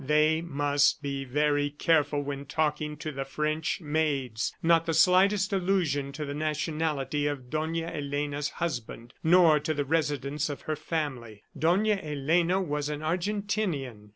[0.03, 6.11] They must be very careful when talking to the French maids not the slightest allusion
[6.13, 11.43] to the nationality of Dona Elena's husband nor to the residence of her family.
[11.55, 14.09] Dona Elena was an Argentinian.